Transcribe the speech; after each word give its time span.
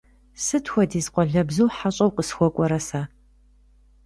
Сыт 0.43 0.65
хуэдиз 0.71 1.07
къуалэбзу 1.13 1.73
хьэщӀэу 1.77 2.13
къысхуэкӀуэрэ 2.15 2.79
сэ! 2.87 3.01